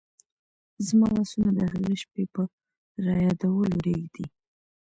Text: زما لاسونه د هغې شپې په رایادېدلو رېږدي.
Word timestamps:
زما 0.87 1.07
لاسونه 1.15 1.49
د 1.57 1.59
هغې 1.71 1.95
شپې 2.01 2.23
په 2.33 2.41
رایادېدلو 3.05 3.61
رېږدي. 3.85 4.25